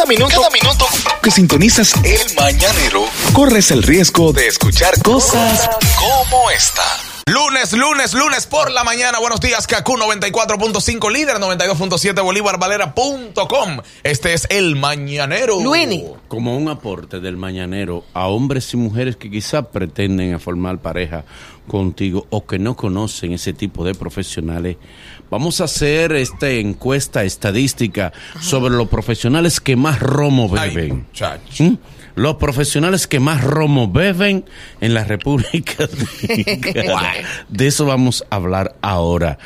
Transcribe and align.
Cada 0.00 0.08
minuto, 0.08 0.34
cada 0.34 0.48
minuto 0.48 0.86
que 1.22 1.30
sintonizas 1.30 1.92
el 2.02 2.34
mañanero, 2.34 3.04
corres 3.34 3.70
el 3.70 3.82
riesgo 3.82 4.32
de 4.32 4.46
escuchar 4.46 4.94
cosas 5.02 5.68
como 5.98 6.50
esta. 6.50 6.82
Lunes, 7.26 7.74
lunes, 7.74 8.14
lunes 8.14 8.46
por 8.46 8.70
la 8.70 8.82
mañana. 8.82 9.18
Buenos 9.18 9.40
días, 9.40 9.66
Kaku 9.66 9.98
94.5, 9.98 11.12
líder 11.12 11.36
92.7, 11.36 12.24
bolívarvalera.com. 12.24 13.80
Este 14.02 14.32
es 14.32 14.46
el 14.48 14.74
mañanero. 14.76 15.60
Luini. 15.60 16.06
como 16.28 16.56
un 16.56 16.70
aporte 16.70 17.20
del 17.20 17.36
mañanero 17.36 18.02
a 18.14 18.26
hombres 18.26 18.72
y 18.72 18.78
mujeres 18.78 19.16
que 19.16 19.30
quizá 19.30 19.70
pretenden 19.70 20.32
a 20.32 20.38
formar 20.38 20.78
pareja 20.78 21.24
contigo 21.70 22.26
o 22.30 22.44
que 22.46 22.58
no 22.58 22.74
conocen 22.74 23.32
ese 23.32 23.52
tipo 23.52 23.84
de 23.84 23.94
profesionales. 23.94 24.76
Vamos 25.30 25.60
a 25.60 25.64
hacer 25.64 26.10
esta 26.10 26.50
encuesta 26.50 27.22
estadística 27.22 28.12
sobre 28.40 28.74
los 28.74 28.88
profesionales 28.88 29.60
que 29.60 29.76
más 29.76 30.00
romo 30.00 30.48
beben. 30.48 31.06
¿Mm? 31.60 31.74
Los 32.16 32.34
profesionales 32.36 33.06
que 33.06 33.20
más 33.20 33.44
romo 33.44 33.86
beben 33.86 34.44
en 34.80 34.94
la 34.94 35.04
República 35.04 35.86
Dominicana. 36.26 37.12
De 37.48 37.68
eso 37.68 37.86
vamos 37.86 38.24
a 38.30 38.34
hablar 38.34 38.74
ahora. 38.82 39.38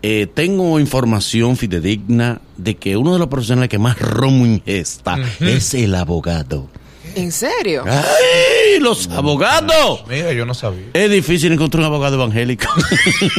Eh, 0.00 0.26
tengo 0.32 0.80
información 0.80 1.58
fidedigna 1.58 2.40
de 2.56 2.76
que 2.76 2.96
uno 2.96 3.12
de 3.12 3.18
los 3.18 3.28
profesionales 3.28 3.68
que 3.68 3.78
más 3.78 3.98
romo 3.98 4.46
ingesta 4.46 5.18
es 5.40 5.74
el 5.74 5.94
abogado. 5.94 6.70
¿En 7.18 7.32
serio? 7.32 7.84
¡Ay, 7.84 8.78
los 8.80 9.08
abogados! 9.10 10.04
Mira, 10.08 10.32
yo 10.32 10.46
no 10.46 10.54
sabía. 10.54 10.86
Es 10.92 11.10
difícil 11.10 11.50
encontrar 11.52 11.80
un 11.80 11.86
abogado 11.86 12.14
evangélico. 12.14 12.66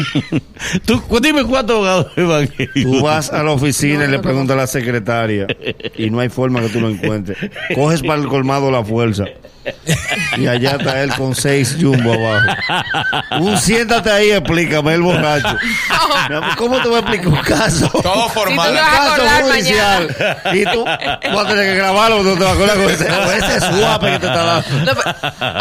Tú, 0.85 1.01
dime 1.21 1.45
cuántos 1.45 1.75
abogados 1.77 2.07
evangélicos. 2.17 2.83
Tú 2.83 3.01
vas 3.01 3.31
a 3.31 3.41
la 3.41 3.51
oficina 3.51 3.99
No, 3.99 4.05
y 4.05 4.11
le 4.11 4.19
preguntas 4.19 4.55
a 4.55 4.57
la 4.57 4.67
secretaria 4.67 5.47
y 5.97 6.09
no 6.09 6.19
hay 6.19 6.27
forma 6.27 6.59
que 6.59 6.67
tú 6.69 6.81
lo 6.81 6.89
encuentres. 6.89 7.37
Coges 7.73 8.01
para 8.01 8.21
el 8.21 8.27
colmado 8.27 8.69
la 8.69 8.83
fuerza 8.83 9.25
y 10.37 10.47
allá 10.47 10.71
está 10.79 11.01
él 11.03 11.13
con 11.15 11.35
seis 11.35 11.75
jumbo 11.79 12.13
abajo. 12.13 12.47
Un 13.39 13.57
siéntate 13.57 14.09
ahí 14.11 14.31
explícame 14.31 14.93
el 14.95 15.01
borracho. 15.01 15.57
¿Cómo 16.57 16.81
te 16.81 16.87
voy 16.87 16.97
a 16.97 16.99
explicar 16.99 17.27
un 17.27 17.37
caso? 17.41 17.87
Todo 18.01 18.27
Si 18.27 18.33
formal. 18.33 18.73
vas 18.73 18.99
a 18.99 19.15
Caso 19.17 19.45
judicial. 19.45 20.15
Y 20.53 20.63
tú 20.65 20.83
vas 20.85 21.45
a 21.45 21.49
tener 21.49 21.65
que 21.65 21.75
grabarlo 21.75 22.17
porque 22.17 22.29
no 22.31 22.37
te 22.37 22.43
vas 22.43 22.51
a 22.51 22.55
acordar 22.55 22.77
con 22.77 22.89
ese, 22.91 23.07
ese 23.37 23.59
suape 23.59 24.11
que 24.13 24.19
te 24.19 24.27
está 24.27 24.43
dando. 24.43 24.93
No, 24.93 25.01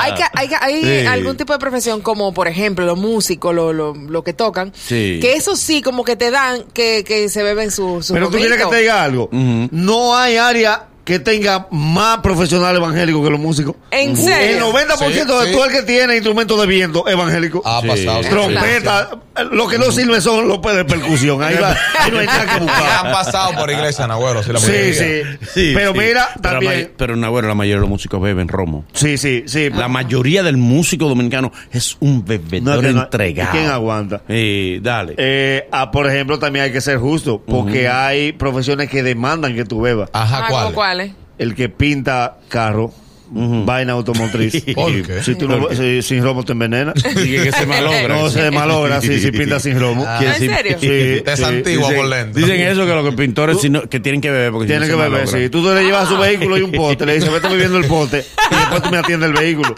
hay 0.01 0.13
que, 0.15 0.25
hay, 0.35 0.49
que- 0.49 0.57
hay 0.61 0.83
Sí. 1.03 1.07
algún 1.07 1.37
tipo 1.37 1.53
de 1.53 1.59
profesión 1.59 2.01
como 2.01 2.33
por 2.33 2.49
ejemplo 2.49 2.85
los 2.87 2.99
músicos, 2.99 3.55
lo, 3.55 3.73
lo, 3.73 3.95
lo 3.95 4.23
que 4.23 4.33
tocan, 4.33 4.73
Sí. 4.75 5.19
que 5.21 5.35
eso 5.35 5.57
sí 5.57 5.83
como 5.83 6.05
que 6.05 6.17
te 6.17 6.31
dan 6.31 6.63
que, 6.73 7.05
que 7.05 7.29
se 7.29 7.43
beben 7.43 7.71
su, 7.71 8.03
su 8.03 8.15
Pero 8.15 8.29
tú 8.31 8.39
quieres 8.39 8.59
que 8.59 8.67
te 8.67 8.77
diga 8.77 9.03
algo. 9.03 9.29
No 9.33 10.17
hay 10.17 10.37
área 10.37 10.85
que 11.09 11.19
tenga 11.19 11.67
más 11.71 12.19
profesional 12.19 12.77
evangélico 12.77 13.25
que 13.25 13.31
los 13.31 13.41
músicos. 13.41 13.77
¿En 13.91 14.11
El 14.11 14.17
serio? 14.19 14.71
90% 14.71 14.99
Sí, 15.09 15.15
de 15.15 15.21
sí. 15.23 15.27
todo 15.53 15.65
el 15.65 15.73
que 15.73 15.83
tiene 15.85 16.17
instrumentos 16.17 16.61
de 16.61 16.67
viento 16.67 17.09
evangélico. 17.09 17.63
Ha 17.65 17.81
Sí. 17.81 17.87
pasado. 17.89 18.21
Trompeta, 18.29 19.11
lo 19.51 19.67
que 19.69 19.79
no 19.79 19.91
sirve 19.91 20.21
son 20.21 20.47
los 20.47 20.61
de 20.61 20.85
percusión. 20.85 21.43
Ahí, 21.43 21.57
va, 21.57 21.71
ahí 21.99 22.11
no 22.11 22.19
hay 22.19 22.27
nada 22.27 22.45
que 22.45 22.51
Han 22.59 22.61
buscar. 22.61 23.11
pasado 23.11 23.53
por 23.55 23.71
iglesia, 23.71 24.07
Nagüero. 24.07 24.43
Sí, 24.43 24.53
la 24.53 24.59
Sí, 24.61 24.67
mayoría. 24.71 24.95
sí, 24.95 25.39
Sí, 25.55 25.73
Pero 25.75 25.93
sí. 25.95 25.99
mira, 25.99 26.29
Pero 26.43 26.43
también. 26.57 26.93
Pero, 26.99 27.31
bueno, 27.31 27.49
la 27.49 27.55
mayoría 27.55 27.77
de 27.77 27.81
los 27.81 27.89
músicos 27.89 28.21
beben 28.21 28.49
romo. 28.49 28.85
Sí, 28.93 29.17
sí, 29.17 29.45
sí. 29.47 29.71
La 29.71 29.89
mayoría 29.89 30.43
del 30.43 30.59
músico 30.59 31.09
dominicano 31.09 31.53
es 31.73 31.97
un 32.01 32.23
bebedor 32.23 32.83
No, 32.85 32.93
no- 32.93 33.03
entregado. 33.05 33.49
¿y 33.57 33.59
quién 33.61 33.71
aguanta? 33.71 34.21
Sí, 34.29 34.79
dale. 34.83 35.15
Eh, 35.17 35.67
ah, 35.73 35.91
por 35.91 36.07
ejemplo, 36.07 36.39
también 36.39 36.67
hay 36.67 36.73
que 36.73 36.83
ser 36.83 36.99
justo, 36.99 37.43
porque 37.47 37.89
hay 37.89 38.33
profesiones 38.33 38.91
que 38.91 39.03
demandan 39.03 39.55
que 39.55 39.65
tú 39.65 39.81
bebas. 39.81 40.11
Ajá, 40.13 40.45
Ah, 40.45 40.71
¿cuál? 40.75 40.98
El 41.39 41.55
que 41.55 41.69
pinta 41.69 42.39
carro, 42.49 42.93
vaina 43.31 43.93
automotriz. 43.93 44.65
¿Por 44.75 45.03
qué? 45.03 45.23
Si 45.23 45.35
tú 45.35 45.47
no, 45.49 45.69
si- 45.75 46.03
sin 46.03 46.23
romo 46.23 46.45
te 46.45 46.53
envenena. 46.53 46.93
Dije 47.17 47.45
que 47.45 47.53
se 47.53 47.67
malogra. 47.67 48.09
No 48.17 48.29
se 48.31 48.51
malogra 48.51 49.01
si, 49.01 49.21
si 49.21 49.31
pinta 49.31 49.61
sin 49.61 49.79
romo. 49.79 50.05
Ah, 50.07 50.21
¿en 50.25 50.35
serio? 50.35 50.77
Sí, 50.81 51.23
es 51.25 51.39
sí. 51.39 51.45
antigua 51.45 51.89
Dicen- 51.91 51.97
por 51.97 52.07
lento. 52.09 52.39
Dicen 52.39 52.61
eso 52.61 52.87
que 52.87 52.95
los 52.95 53.15
pintores 53.15 53.61
si 53.61 53.71
no- 53.71 53.83
que 53.83 54.01
tienen 54.01 54.21
que 54.21 54.31
beber 54.31 54.51
porque 54.51 54.67
si 54.67 54.73
Tiene 54.73 54.87
no 54.89 54.97
que 54.97 55.03
beber, 55.11 55.29
sí. 55.29 55.49
Tú 55.51 55.65
te 55.67 55.75
le 55.75 55.85
llevas 55.85 56.09
su 56.09 56.17
vehículo 56.17 56.57
y 56.59 56.63
un 56.63 56.73
pote, 56.73 57.05
le 57.07 57.15
dices, 57.15 57.31
vete 57.33 57.49
bebiendo 57.49 57.79
el 57.79 57.85
pote, 57.87 58.25
y 58.51 58.55
después 58.55 58.83
tú 58.83 58.91
me 58.91 58.97
atiendes 58.99 59.29
el 59.31 59.37
vehículo. 59.37 59.75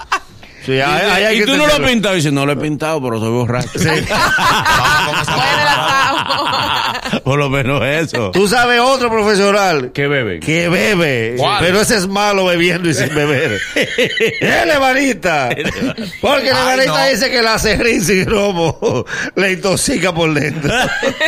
Sí, 0.71 0.81
hay 0.81 1.37
y 1.37 1.41
que 1.41 1.47
tú 1.47 1.57
no 1.57 1.67
lo 1.67 1.73
has 1.73 1.81
pintado. 1.81 2.15
Y 2.15 2.19
dice, 2.19 2.31
no 2.31 2.47
lo 2.47 2.53
he 2.53 2.57
pintado, 2.57 3.03
pero 3.03 3.19
soy 3.19 3.31
borracho. 3.31 3.71
Estamos. 3.75 4.01
Por 7.25 7.39
lo 7.39 7.51
menos 7.51 7.83
eso. 7.85 8.31
Tú 8.31 8.47
sabes 8.49 8.81
otro 8.81 9.11
profesional 9.11 9.91
¿Qué 9.93 10.07
beben? 10.07 10.41
que 10.41 10.69
bebe, 10.69 11.35
¿Cuál? 11.37 11.59
pero 11.61 11.81
ese 11.81 11.97
es 11.97 12.07
malo 12.07 12.47
bebiendo 12.47 12.89
y 12.89 12.95
sin 12.95 13.13
beber. 13.15 13.61
el 14.41 14.71
evanista. 14.71 15.51
Porque 16.21 16.51
el 16.51 16.87
no. 16.87 17.07
dice 17.09 17.31
que 17.31 17.43
la 17.43 17.59
serrín 17.59 18.03
sin 18.05 18.27
romo 18.27 19.05
le 19.35 19.53
intoxica 19.53 20.15
por 20.15 20.33
dentro. 20.33 20.73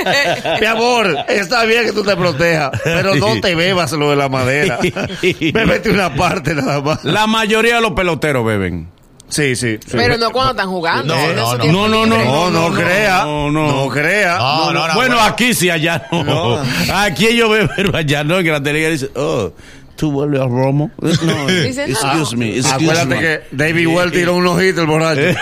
Mi 0.61 0.67
amor, 0.67 1.25
está 1.29 1.65
bien 1.65 1.87
que 1.87 1.93
tú 1.93 2.03
te 2.03 2.17
protejas, 2.17 2.71
pero 2.85 3.15
no 3.17 3.41
te 3.41 3.55
bebas 3.55 3.93
lo 3.93 4.11
de 4.11 4.17
la 4.17 4.29
madera. 4.29 4.79
Bébete 5.23 5.91
una 5.91 6.15
parte 6.15 6.55
nada 6.55 6.81
más. 6.81 7.05
La 7.05 7.27
mayoría 7.27 7.77
de 7.77 7.81
los 7.83 7.93
peloteros 7.93 8.45
beben. 8.45 9.02
Sí, 9.33 9.57
sí. 9.57 9.79
sí. 9.83 9.93
Pero 9.93 10.19
no 10.19 10.31
cuando 10.31 10.51
están 10.53 10.69
jugando. 10.69 11.15
No, 11.17 11.33
no, 11.33 11.57
no. 11.57 11.65
No, 11.65 11.89
no, 11.89 12.07
no. 12.07 12.19
No, 12.25 12.51
no, 12.51 12.69
no, 12.69 12.77
crea. 12.77 13.25
no, 13.25 13.51
No, 13.51 13.73
no. 13.73 13.89
crea. 13.89 14.37
No, 14.37 14.73
no, 14.75 14.89
no. 14.89 14.95
bueno, 14.95 15.19
aquí 15.21 15.55
sí, 15.55 15.71
allá 15.71 16.07
no. 16.13 16.23
No. 16.23 16.63
Aquí 16.95 17.29
ellos 17.29 17.49
beben, 17.49 17.71
pero 17.75 17.97
allá 17.97 18.25
no. 18.25 18.39
En 18.39 18.45
Gran 18.45 18.63
Liga 18.63 18.91
dice, 18.91 19.11
oh, 19.17 19.53
tú 19.97 20.13
vuelves 20.13 20.39
al 20.43 20.51
romo. 20.51 20.91
No, 21.01 21.09
excuse 21.49 22.37
me, 22.37 22.57
excuse 22.59 22.73
Acuérdate 22.75 23.07
me. 23.07 23.21
que 23.21 23.41
David 23.53 23.87
Well 23.87 24.13
tiró 24.13 24.35
un 24.37 24.47
ojito 24.47 24.83
el 24.83 24.87
borracho. 24.87 25.23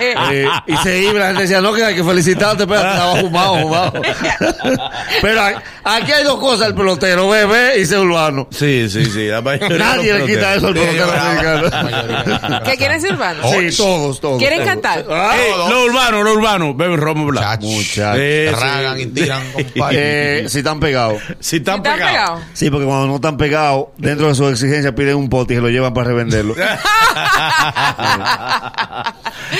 Eh, 0.00 0.46
y 0.66 0.76
se 0.78 0.98
iba, 1.02 1.12
la 1.18 1.26
gente 1.28 1.42
decía, 1.42 1.60
no, 1.60 1.72
que 1.72 1.84
hay 1.84 1.94
que 1.94 2.04
felicitarte, 2.04 2.64
espérate, 2.64 2.88
estaba 2.90 3.16
fumado, 3.16 3.60
fumado. 3.60 3.92
Pero 5.22 5.40
aquí 5.84 6.12
hay 6.12 6.24
dos 6.24 6.38
cosas, 6.38 6.68
el 6.68 6.74
pelotero, 6.74 7.28
bebé 7.28 7.78
y 7.80 7.86
ser 7.86 7.98
urbano. 8.00 8.48
Sí, 8.50 8.88
sí, 8.88 9.04
sí. 9.06 9.26
la 9.28 9.40
Nadie 9.42 10.14
le 10.14 10.26
quita 10.26 10.54
eso 10.54 10.68
al 10.68 10.74
pelotero 10.74 11.12
americano. 11.12 12.60
¿Qué 12.64 12.76
quieren 12.76 13.00
ser 13.00 13.12
urbanos? 13.14 13.50
Sí, 13.50 13.76
todos, 13.76 14.20
todos. 14.20 14.38
¿Quieren 14.38 14.64
cantar? 14.64 15.04
Ah, 15.10 15.34
Ey, 15.36 15.52
lo 15.70 15.84
urbano, 15.84 16.22
lo 16.22 16.32
urbano, 16.32 16.74
beben 16.74 16.98
romo 17.00 17.26
blanco. 17.26 17.46
Chacho. 17.50 17.66
Muchacho. 17.66 18.18
Sí, 18.18 18.46
sí. 18.48 18.54
Ragan 18.60 19.00
y 19.00 19.06
tiran, 19.06 19.42
compadre. 19.52 19.96
eh, 20.44 20.48
si 20.48 20.58
están 20.58 20.80
pegados. 20.80 21.22
Si 21.40 21.56
están 21.56 21.76
¿Están 21.76 21.94
pegados. 21.94 22.12
pegados? 22.12 22.40
Sí, 22.54 22.70
porque 22.70 22.86
cuando 22.86 23.06
no 23.06 23.16
están 23.16 23.36
pegados, 23.36 23.86
dentro 23.98 24.28
de 24.28 24.34
sus 24.34 24.50
exigencias 24.52 24.92
piden 24.94 25.16
un 25.16 25.28
pote 25.28 25.54
y 25.54 25.56
se 25.56 25.62
lo 25.62 25.68
llevan 25.68 25.92
para 25.94 26.08
revenderlo. 26.08 26.54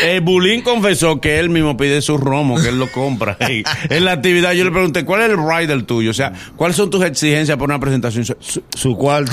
Eh, 0.02 0.20
Bulín 0.22 0.62
confesó 0.62 1.20
que 1.20 1.38
él 1.38 1.48
mismo 1.50 1.76
pide 1.76 2.00
su 2.02 2.18
romo, 2.18 2.60
que 2.60 2.68
él 2.68 2.78
lo 2.78 2.90
compra. 2.90 3.36
Y 3.48 3.62
en 3.90 4.04
la 4.04 4.12
actividad 4.12 4.52
yo 4.52 4.64
le 4.64 4.70
pregunté, 4.72 5.04
¿cuál 5.04 5.22
es 5.22 5.30
el 5.30 5.36
rider 5.38 5.82
tuyo? 5.84 6.10
O 6.10 6.14
sea, 6.14 6.32
¿cuáles 6.56 6.76
son 6.76 6.90
tus 6.90 7.04
exigencias 7.04 7.56
para 7.56 7.64
una 7.66 7.78
presentación? 7.80 8.24
Su- 8.24 8.62
Su 8.74 8.96
cuarto. 8.96 9.32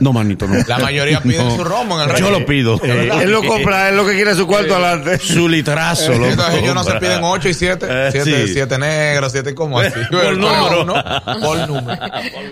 No, 0.00 0.12
manito, 0.12 0.46
no. 0.48 0.56
La 0.66 0.78
mayoría 0.78 1.20
piden 1.20 1.50
su 1.56 1.62
romo 1.64 2.00
en 2.02 2.10
el 2.10 2.16
Yo 2.16 2.30
lo 2.30 2.44
pido. 2.44 2.80
Eh, 2.82 3.10
él 3.22 3.30
lo 3.30 3.42
compra, 3.44 3.88
él 3.88 3.96
lo 3.96 4.04
que 4.06 4.14
quiere 4.14 4.32
es 4.32 4.36
su 4.36 4.46
cuarto 4.46 4.74
adelante. 4.74 5.18
Su 5.18 5.48
litrazo. 5.48 6.12
lo 6.14 6.26
Entonces 6.26 6.62
ellos 6.62 6.74
no 6.74 6.84
se 6.84 6.94
piden 6.94 7.20
8 7.22 7.48
y 7.48 7.54
7. 7.54 7.86
Eh, 7.88 8.08
7 8.12 8.46
sí. 8.46 8.52
siete 8.52 8.78
negros, 8.78 9.32
7 9.32 9.54
como 9.54 9.78
así. 9.78 9.98
Por 10.10 10.36
número. 10.36 10.82
uno, 10.82 10.94
Por 11.40 11.68
número. 11.68 12.02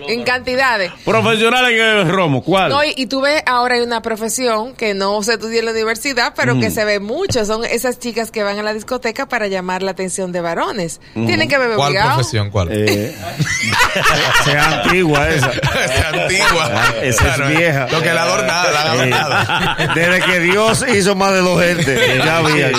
En 0.07 0.23
cantidades. 0.23 0.91
Profesionales 1.05 1.71
que 1.71 1.81
beben 1.81 2.09
romo, 2.09 2.41
¿cuál? 2.43 2.69
No, 2.69 2.83
y, 2.83 2.93
y 2.95 3.05
tú 3.07 3.21
ves 3.21 3.41
ahora 3.45 3.75
hay 3.75 3.81
una 3.81 4.01
profesión 4.01 4.73
que 4.73 4.93
no 4.93 5.21
se 5.23 5.33
estudia 5.33 5.59
en 5.59 5.65
la 5.65 5.71
universidad, 5.71 6.33
pero 6.35 6.59
que 6.59 6.69
se 6.71 6.85
ve 6.85 6.99
mucho. 6.99 7.42
Son 7.45 7.63
esas 7.65 7.99
chicas 7.99 8.31
que 8.31 8.43
van 8.43 8.57
a 8.59 8.63
la 8.63 8.73
discoteca 8.73 9.27
para 9.27 9.47
llamar 9.47 9.83
la 9.83 9.91
atención 9.91 10.31
de 10.31 10.41
varones. 10.41 11.01
Tienen 11.13 11.47
que 11.49 11.57
beber 11.57 11.75
¿Cuál 11.77 11.89
obligado. 11.89 12.13
profesión? 12.15 12.49
¿Cuál? 12.51 12.69
Eh, 12.71 13.15
sea 14.45 14.81
antigua 14.83 15.29
esa. 15.29 15.51
Esa 15.51 16.09
antigua. 16.09 16.69
Ah, 16.73 16.93
esa 17.01 17.27
es 17.29 17.35
Claro, 17.35 17.47
vieja. 17.47 17.87
Lo 17.91 18.01
que 18.01 18.13
la 18.13 18.23
adornada, 18.23 18.71
la 18.71 18.85
Eh, 18.95 19.13
adornada. 19.13 19.93
Desde 19.95 20.21
que 20.21 20.39
Dios 20.39 20.85
hizo 20.95 21.15
más 21.15 21.31
de 21.33 21.39
dos 21.39 21.61
gente, 21.63 22.17
ya 22.17 22.37
había. 22.37 22.71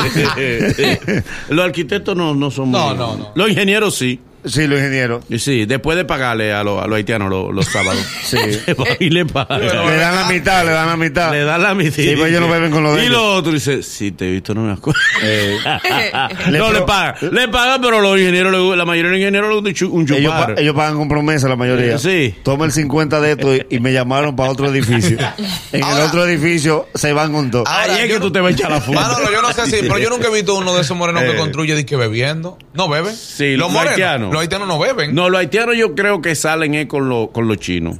Los 1.49 1.65
arquitectos 1.65 2.17
no, 2.17 2.35
no 2.35 2.51
son 2.51 2.71
No, 2.71 2.89
muy- 2.89 2.97
no, 2.97 3.17
no. 3.17 3.33
Los 3.35 3.49
ingenieros 3.51 3.97
sí. 3.97 4.21
Sí, 4.47 4.67
los 4.67 4.79
ingenieros. 4.79 5.25
Y 5.29 5.39
Sí, 5.39 5.65
después 5.67 5.97
de 5.97 6.05
pagarle 6.05 6.53
a, 6.53 6.63
los- 6.63 6.83
a 6.83 6.87
los 6.87 6.97
haitianos 6.97 7.31
los, 7.31 7.55
los 7.55 7.67
sábados. 7.67 8.05
Sí. 8.25 8.37
Y 9.01 9.11
le 9.11 9.25
paga. 9.27 9.59
Le 9.59 9.67
dan 9.97 10.15
la 10.17 10.25
mitad, 10.29 10.65
le 10.65 10.71
dan 10.73 10.87
la 10.87 10.97
mitad. 10.97 11.31
Le 11.33 11.45
da 11.45 11.59
la 11.59 11.75
mitad. 11.75 11.95
Sí, 11.97 12.09
pero 12.15 12.27
ellos 12.27 12.41
no 12.41 12.49
beben 12.49 12.71
con 12.71 12.83
los 12.83 12.95
de 12.97 13.03
Y 13.03 13.07
ellos. 13.07 13.17
lo 13.17 13.35
otro 13.35 13.53
dice, 13.53 13.83
sí, 13.83 14.13
te 14.13 14.29
he 14.29 14.33
visto, 14.33 14.55
no 14.55 14.63
me 14.63 14.73
acuerdo. 14.73 14.99
No, 16.51 16.73
le 16.73 16.83
paga. 16.83 17.17
Le 17.21 17.49
paga, 17.49 17.79
pero 17.81 18.01
los 18.01 18.19
ingenieros, 18.19 18.53
le- 18.53 18.77
la 18.77 18.85
mayoría 18.85 19.11
de 19.11 19.17
los 19.17 19.21
ingenieros 19.21 19.49
le 19.65 19.71
gusta 19.71 19.87
un 19.87 20.03
Ellos, 20.03 20.19
chupar. 20.23 20.55
pa- 20.55 20.61
ellos 20.61 20.75
pagan 20.75 20.97
con 20.97 21.09
promesa 21.09 21.49
la 21.49 21.57
mayoría. 21.57 21.99
Sí. 21.99 22.35
Toma 22.43 22.65
el 22.67 22.73
50 22.73 23.21
de 23.21 23.31
esto 23.33 23.55
y, 23.55 23.67
y 23.71 23.81
me 23.81 23.93
llamaron 23.93 24.35
para 24.37 24.51
otro 24.51 24.69
edificio. 24.71 25.19
En 25.73 25.83
el 25.85 26.01
otro 26.01 26.25
edificio 26.27 26.89
se 26.95 27.13
van 27.13 27.33
con 27.33 27.51
todo. 27.51 27.65
Ahora, 27.67 27.95
Ahí 27.95 28.03
es 28.03 28.09
yo 28.09 28.15
que 28.15 28.15
no- 28.15 28.21
tú 28.27 28.33
te 28.33 28.41
vas 28.41 28.53
a 28.53 28.55
echar 28.55 28.71
la 28.71 28.81
funda. 28.81 29.03
Manolo, 29.03 29.33
yo 29.33 29.43
no 29.43 29.53
sé 29.53 29.67
si, 29.67 29.83
pero 29.83 29.99
yo 29.99 30.11
nunca 30.11 30.29
he 30.29 30.33
visto 30.33 30.55
uno 30.55 30.75
de 30.75 30.81
esos 30.83 30.97
morenos 30.97 31.23
Eh. 31.23 31.31
que 31.33 31.37
construye 31.37 31.75
disque 31.75 31.97
bebiendo. 31.97 32.59
¿No 32.75 32.89
beben? 32.89 33.15
Sí, 33.15 33.53
los 33.57 33.65
los 33.65 33.73
morenos. 33.73 33.91
haitianos. 33.93 34.34
Los 34.35 34.43
haitianos 34.43 34.69
no 34.69 34.79
beben. 34.79 35.15
No, 35.15 35.29
los 35.31 35.41
haitianos 35.41 35.77
yo 35.77 35.95
creo 35.95 36.21
que 36.21 36.35
salen 36.35 36.75
eh, 36.75 36.87
con, 36.89 37.09
lo- 37.09 37.29
con 37.33 37.49
los 37.49 37.57
chinos. 37.59 37.97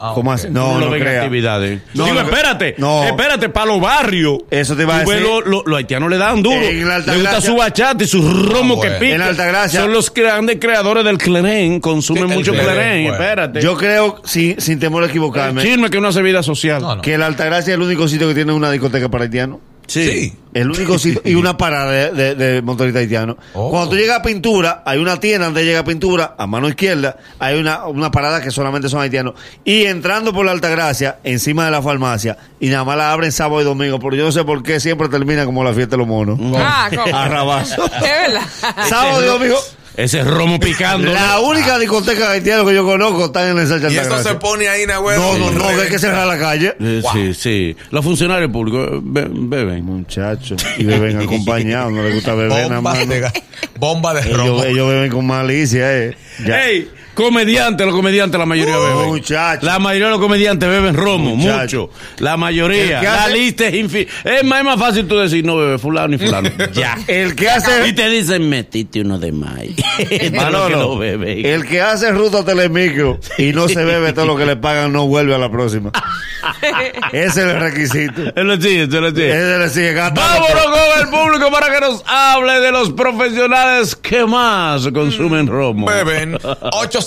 Ah, 0.00 0.12
¿Cómo 0.14 0.30
así? 0.32 0.46
No, 0.48 0.78
lo 0.78 0.90
no 0.90 0.94
en 0.94 1.02
crea. 1.02 1.18
actividades. 1.22 1.80
No, 1.94 2.04
Digo, 2.04 2.14
no, 2.14 2.20
espérate, 2.28 2.76
no. 2.78 3.02
espérate, 3.02 3.48
para 3.48 3.66
los 3.66 3.80
barrios. 3.80 4.38
Eso 4.48 4.76
te 4.76 4.82
iba 4.82 4.94
a 4.94 5.00
decir. 5.00 5.20
lo- 5.20 5.40
lo- 5.40 5.64
los 5.66 5.76
haitianos 5.76 6.08
le 6.08 6.16
dan 6.18 6.40
duro. 6.40 6.54
En 6.62 6.86
la 6.86 7.00
Le 7.00 7.16
gusta 7.16 7.40
su 7.40 7.56
bachata 7.56 8.04
y 8.04 8.06
su 8.06 8.22
romo 8.48 8.76
Ah, 8.78 8.82
que 8.86 8.90
pica. 8.92 9.12
En 9.14 9.18
la 9.18 9.26
Altagracia- 9.26 9.80
Son 9.80 9.92
los 9.92 10.14
grandes 10.14 10.58
creadores 10.60 11.02
del 11.02 11.18
clerén. 11.18 11.80
Consumen 11.80 12.30
el 12.30 12.36
mucho 12.38 12.52
clerén, 12.52 12.74
clerén. 12.74 13.02
bueno. 13.08 13.18
Espérate. 13.24 13.60
Yo 13.60 13.76
creo, 13.76 14.20
sin, 14.24 14.60
sin 14.60 14.78
temor 14.78 15.02
a 15.02 15.06
equivocarme, 15.06 15.62
Chisme 15.62 15.90
que 15.90 15.96
es 15.96 16.00
una 16.00 16.10
bebida 16.12 16.44
social. 16.44 16.80
No, 16.80 16.94
no. 16.94 17.02
que 17.02 17.18
la 17.18 17.26
Altagracia 17.26 17.72
es 17.72 17.74
el 17.76 17.82
único 17.82 18.06
sitio 18.06 18.28
que 18.28 18.34
tiene 18.36 18.52
una 18.52 18.70
discoteca 18.70 19.08
para 19.08 19.24
haitianos. 19.24 19.58
Sí. 19.88 20.32
El 20.54 20.70
único 20.70 20.98
sitio 20.98 21.20
y 21.24 21.34
una 21.34 21.56
parada 21.56 21.90
de, 21.90 22.10
de, 22.12 22.34
de 22.34 22.62
motorista 22.62 22.98
haitiano. 23.00 23.36
Oh. 23.54 23.70
Cuando 23.70 23.90
tú 23.90 23.96
llegas 23.96 24.18
a 24.18 24.22
pintura, 24.22 24.82
hay 24.84 24.98
una 24.98 25.18
tienda 25.20 25.46
donde 25.46 25.64
llega 25.64 25.80
a 25.80 25.84
pintura, 25.84 26.34
a 26.36 26.46
mano 26.46 26.68
izquierda, 26.68 27.16
hay 27.38 27.58
una, 27.58 27.86
una 27.86 28.10
parada 28.10 28.40
que 28.40 28.50
solamente 28.50 28.88
son 28.88 29.00
haitianos. 29.00 29.34
Y 29.64 29.84
entrando 29.84 30.32
por 30.32 30.46
la 30.46 30.52
Altagracia, 30.52 31.18
encima 31.24 31.64
de 31.66 31.70
la 31.70 31.82
farmacia, 31.82 32.36
y 32.60 32.68
nada 32.68 32.84
más 32.84 32.96
la 32.96 33.12
abren 33.12 33.30
sábado 33.32 33.60
y 33.60 33.64
domingo, 33.64 33.98
pero 33.98 34.16
yo 34.16 34.24
no 34.24 34.32
sé 34.32 34.44
por 34.44 34.62
qué 34.62 34.80
siempre 34.80 35.08
termina 35.08 35.44
como 35.44 35.62
la 35.64 35.72
fiesta 35.72 35.92
de 35.92 35.98
los 35.98 36.06
monos. 36.08 36.38
Ah, 36.56 36.90
¿cómo? 36.94 37.16
A 37.16 37.28
rabazo. 37.28 37.84
Es 37.96 38.00
verdad. 38.02 38.42
sábado 38.88 39.22
y 39.22 39.26
domingo. 39.26 39.56
Ese 39.98 40.22
romo 40.22 40.60
picando. 40.60 41.12
La 41.12 41.40
única 41.40 41.76
discoteca 41.78 42.30
haitiana 42.30 42.64
que 42.64 42.72
yo 42.74 42.84
conozco 42.84 43.26
está 43.26 43.50
en 43.50 43.58
esa 43.58 43.74
Y 43.74 43.78
eso 43.78 43.86
Altagracia. 44.00 44.30
se 44.32 44.34
pone 44.38 44.68
ahí, 44.68 44.86
Nagüero. 44.86 45.20
No, 45.20 45.36
no, 45.38 45.50
no, 45.50 45.68
que 45.76 45.82
hay 45.82 45.88
que 45.88 45.98
cerrar 45.98 46.26
la 46.26 46.38
calle. 46.38 46.74
Eh, 46.80 47.02
Sí, 47.12 47.34
sí. 47.34 47.76
Los 47.90 48.04
funcionarios 48.04 48.50
públicos 48.52 48.88
eh, 48.92 49.00
be- 49.02 49.26
beben. 49.28 49.84
Muchachos, 49.84 50.64
y 50.76 50.84
beben 50.84 51.18
acompañados, 51.20 51.92
no 51.92 52.02
les 52.04 52.14
gusta 52.14 52.34
beber 52.34 52.52
nada 52.68 52.76
Bomba 52.76 52.94
más. 52.94 53.08
de, 53.08 53.32
bomba 53.78 54.14
de 54.14 54.22
romo. 54.32 54.44
Ellos, 54.62 54.66
ellos 54.66 54.88
beben 54.88 55.10
con 55.10 55.26
malicia, 55.26 55.96
eh. 55.98 56.16
Ya. 56.46 56.64
¡Ey! 56.64 56.88
Comediantes, 57.18 57.84
los 57.84 57.94
comediantes 57.96 58.38
la 58.38 58.46
mayoría 58.46 58.78
Uh, 58.78 58.82
beben. 58.82 59.06
muchacho. 59.08 59.66
La 59.66 59.78
mayoría 59.80 60.06
de 60.06 60.12
los 60.12 60.20
comediantes 60.20 60.68
beben 60.68 60.94
romo, 60.94 61.34
Muchacho. 61.34 61.90
mucho. 61.90 61.90
La 62.18 62.36
mayoría. 62.36 63.02
La 63.02 63.24
hace- 63.24 63.32
lista 63.36 63.66
es 63.66 63.74
infinita. 63.74 64.12
Es 64.24 64.44
más, 64.44 64.60
es 64.60 64.64
más 64.64 64.78
fácil 64.78 65.08
tú 65.08 65.16
decir 65.18 65.44
no 65.44 65.56
bebe 65.56 65.78
fulano 65.78 66.08
ni 66.08 66.18
fulano. 66.18 66.48
ya. 66.72 66.96
El 67.08 67.34
que 67.34 67.44
Y 67.44 67.46
hace, 67.48 67.92
te 67.92 68.08
dicen 68.08 68.48
metiste 68.48 69.00
uno 69.00 69.18
de 69.18 69.32
más. 69.32 69.58
Manolo, 70.32 70.68
que 70.68 70.76
no 70.76 70.96
beben. 70.98 71.44
el 71.44 71.66
que 71.66 71.80
hace 71.80 72.12
ruta 72.12 72.44
telemicro 72.44 73.18
y 73.36 73.52
no 73.52 73.66
se 73.68 73.84
bebe 73.84 74.12
todo 74.12 74.26
lo 74.26 74.36
que 74.36 74.46
le 74.46 74.54
pagan, 74.56 74.92
no 74.92 75.06
vuelve 75.08 75.34
a 75.34 75.38
la 75.38 75.50
próxima. 75.50 75.90
Ese 77.12 77.26
es 77.26 77.36
el 77.36 77.58
requisito. 77.60 78.22
Él 78.36 78.46
lo 78.46 78.56
sigue, 78.60 78.82
él 78.82 78.90
lo 78.90 79.10
sigue. 79.10 79.30
Ese 79.30 79.58
le 79.58 79.68
sigue 79.70 79.94
Vámonos 79.94 80.64
con 80.64 81.00
el 81.02 81.08
público 81.08 81.50
para 81.50 81.72
que 81.74 81.80
nos 81.80 82.02
hable 82.06 82.60
de 82.60 82.70
los 82.70 82.90
profesionales 82.92 83.96
que 83.96 84.24
más 84.24 84.86
consumen 84.88 85.46
romo. 85.46 85.86
Beben 85.86 86.38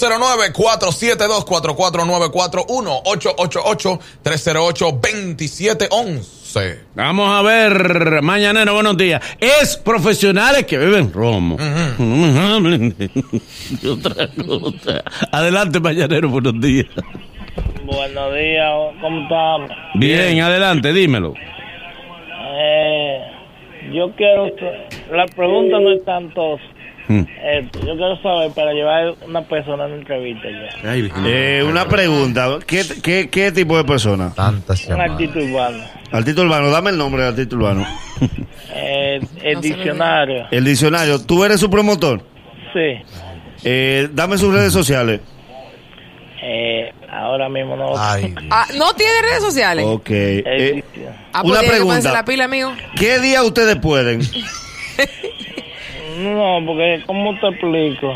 809-472-4494 0.02 2.66
1-888-308-2711. 4.24 6.80
Vamos 6.96 7.30
a 7.30 7.42
ver, 7.44 8.22
mañanero, 8.22 8.74
buenos 8.74 8.98
días. 8.98 9.24
Es 9.40 9.78
profesionales 9.78 10.66
que 10.66 10.78
beben 10.78 11.14
romo. 11.14 11.56
No 11.98 12.16
me 12.16 12.38
hablen 12.40 12.94
de 12.98 13.08
de 13.08 13.24
otra 13.90 14.28
cosa. 14.28 15.02
Adelante, 15.32 15.80
mañanero, 15.80 16.28
buenos 16.30 16.60
días. 16.60 16.88
Buenos 17.86 18.36
días, 18.36 18.70
¿cómo 19.02 19.22
estamos? 19.22 19.72
Bien, 19.96 20.42
adelante, 20.42 20.92
dímelo. 20.92 21.34
Eh, 22.54 23.22
yo 23.94 24.12
quiero, 24.16 24.48
la 25.12 25.26
pregunta 25.28 25.80
no 25.80 25.94
es 25.94 26.04
tanto 26.04 26.58
Mm. 27.12 27.28
esto, 27.44 27.80
yo 27.80 27.96
quiero 27.98 28.22
saber 28.22 28.52
para 28.52 28.72
llevar 28.74 29.16
una 29.28 29.42
persona 29.42 29.84
a 29.84 29.88
una 29.88 29.96
entrevista 29.96 30.48
ya, 30.84 30.96
Eh, 31.26 31.64
una 31.68 31.88
pregunta. 31.88 32.60
¿Qué, 32.66 32.84
qué, 33.04 33.30
¿Qué 33.30 33.52
tipo 33.52 33.76
de 33.76 33.84
persona? 33.84 34.32
Tantas 34.34 34.86
un 34.88 35.02
artista 35.02 35.40
urbano, 35.40 35.84
Artista 36.12 36.42
urbano, 36.42 36.70
dame 36.70 36.92
el 36.92 36.98
nombre 36.98 37.24
del 37.24 37.32
artista 37.34 37.56
urbano. 37.56 37.86
eh, 38.74 39.20
el 39.44 39.56
No 39.56 39.62
se 39.62 39.70
lo 39.70 39.76
diccionario, 39.76 40.48
El 40.52 40.64
diccionario. 40.66 41.22
¿Tú 41.26 41.44
eres 41.44 41.60
su 41.60 41.70
promotor? 41.70 42.22
sí, 42.74 43.02
Eh, 43.64 44.08
dame 44.14 44.38
sus 44.38 44.54
redes 44.54 44.72
sociales. 44.74 45.20
eh, 46.44 46.92
ahora 47.10 47.50
mismo 47.50 47.76
no, 47.76 47.94
Ay, 47.98 48.28
Dios. 48.28 48.44
Ah, 48.50 48.66
¿No 48.78 48.94
tiene 48.94 49.14
redes 49.22 49.42
sociales? 49.44 49.86
Ok. 49.86 50.10
Eh. 50.10 50.84
Ah, 51.34 51.42
una 51.44 51.44
pues 51.44 51.60
tiene 51.60 51.62
que 51.62 51.70
pregunta. 51.72 51.88
ponerse 51.98 52.12
la 52.14 52.26
pila, 52.26 52.44
amigo. 52.46 52.74
¿Qué 52.98 53.20
día 53.20 53.44
ustedes 53.44 53.76
pueden? 53.78 54.22
no, 56.22 56.66
porque 56.66 57.02
¿cómo 57.06 57.38
te 57.40 57.48
explico? 57.48 58.14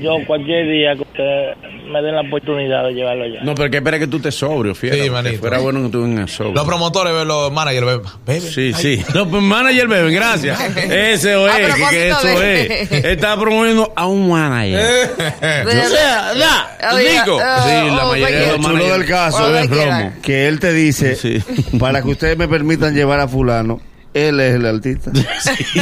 Yo 0.00 0.16
cualquier 0.26 0.68
día 0.68 0.94
que 0.96 1.02
ustedes 1.02 1.56
me 1.88 2.02
den 2.02 2.16
la 2.16 2.22
oportunidad 2.22 2.84
de 2.84 2.94
llevarlo 2.94 3.24
allá. 3.24 3.40
No, 3.44 3.54
pero 3.54 3.70
que 3.70 3.76
espera 3.78 3.98
que 3.98 4.08
tú 4.08 4.18
te 4.18 4.32
sobrio, 4.32 4.74
fíjate. 4.74 5.04
Sí, 5.04 5.08
manito. 5.10 5.38
Fuera 5.38 5.58
bueno 5.58 5.82
que 5.84 5.88
tú 5.88 6.02
vengas 6.02 6.32
sobrio. 6.32 6.54
Los 6.54 6.64
promotores, 6.66 7.12
los 7.24 7.52
managers, 7.52 7.86
beben. 8.26 8.40
Sí, 8.42 8.72
Ay, 8.74 8.82
sí. 8.82 9.04
Los 9.14 9.30
managers 9.30 9.88
beben, 9.88 10.12
gracias. 10.12 10.60
Ese 10.76 11.36
o 11.36 11.46
es, 11.46 11.74
que, 11.74 11.82
que 11.90 12.08
eso 12.08 12.42
es. 12.42 12.92
Está 13.04 13.38
promoviendo 13.38 13.92
a 13.94 14.06
un 14.08 14.28
manager. 14.28 14.80
O 15.16 15.88
sea, 15.88 16.34
ya, 16.34 16.78
Oiga, 16.94 17.22
digo. 17.24 17.36
oh, 17.36 17.62
Sí, 17.68 17.96
la 17.96 18.04
oh, 18.06 18.10
mayoría 18.10 18.36
de 18.40 18.46
Lo 18.46 18.52
los 18.52 18.56
chulo 18.56 18.68
managers 18.74 18.98
del 18.98 19.06
caso 19.08 19.56
es 19.58 19.68
quiera. 19.68 19.98
romo. 20.00 20.12
que 20.22 20.48
él 20.48 20.58
te 20.60 20.72
dice, 20.72 21.14
Sí. 21.14 21.38
para 21.78 22.02
que 22.02 22.08
ustedes 22.08 22.36
me 22.36 22.48
permitan 22.48 22.94
llevar 22.94 23.20
a 23.20 23.28
fulano, 23.28 23.80
él 24.16 24.40
es 24.40 24.54
el 24.54 24.66
artista. 24.66 25.10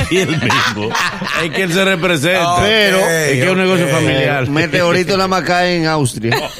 Sí, 0.09 0.19
el 0.19 0.31
mismo. 0.31 0.91
Es 1.43 1.51
que 1.51 1.63
él 1.63 1.73
se 1.73 1.85
representa. 1.85 2.57
Pero 2.61 2.99
es 2.99 3.33
que 3.33 3.45
es 3.45 3.51
un 3.51 3.59
negocio 3.59 3.89
familiar. 3.89 4.49
Meteorito 4.49 5.29
más 5.29 5.43
cae 5.43 5.77
en 5.77 5.87
Austria. 5.87 6.37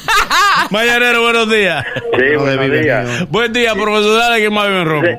Mañanero, 0.69 1.21
buenos 1.21 1.49
días. 1.49 1.85
Sí, 2.17 2.23
No 2.33 2.39
buenos 2.41 2.71
días. 2.71 3.29
Buen 3.29 3.53
día, 3.53 3.73
profesionales 3.73 4.39
que 4.39 4.49
más 4.49 4.67
beben 4.67 4.85
romo. 4.85 5.07
Sí, 5.07 5.11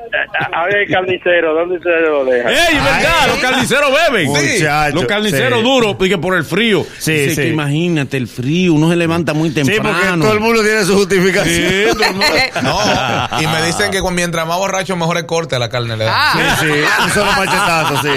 a- 0.53 0.63
ver, 0.65 0.75
el 0.77 0.89
carnicero, 0.89 1.53
¿dónde 1.53 1.77
ustedes 1.77 2.09
lo 2.09 2.25
dejan? 2.25 2.51
¡Ey, 2.51 2.75
verdad! 2.75 3.15
Ay. 3.21 3.29
Los 3.29 3.37
carniceros 3.39 3.89
beben. 4.11 4.27
Muchacho, 4.27 4.95
Los 4.95 5.05
carniceros 5.05 5.59
sí. 5.59 5.65
duros, 5.65 5.95
porque 5.95 6.17
por 6.17 6.35
el 6.35 6.43
frío. 6.43 6.85
Sí, 6.99 7.29
sí. 7.29 7.35
que 7.35 7.47
imagínate 7.49 8.17
el 8.17 8.27
frío, 8.27 8.73
uno 8.73 8.89
se 8.89 8.95
levanta 8.95 9.33
muy 9.33 9.49
Sí, 9.49 9.55
temprano. 9.55 9.89
porque 9.93 10.19
todo 10.21 10.33
el 10.33 10.39
mundo 10.39 10.61
tiene 10.63 10.83
su 10.83 10.95
justificación. 10.95 11.55
Sí, 11.69 11.85
todo 11.93 12.03
el 12.03 12.11
mundo- 12.11 12.25
No, 12.63 13.41
y 13.41 13.47
me 13.47 13.61
dicen 13.65 13.91
que 13.91 14.01
mientras 14.11 14.45
más 14.47 14.57
borracho, 14.57 14.95
mejor 14.95 15.17
el 15.17 15.25
corte 15.25 15.55
a 15.55 15.59
la 15.59 15.69
carne 15.69 15.95
le 15.97 16.05
da. 16.05 16.13
Ah, 16.15 16.57
Sí, 16.59 16.67
un 17.03 17.09
solo 17.11 17.31
machetazo, 17.33 18.01
sí. 18.01 18.09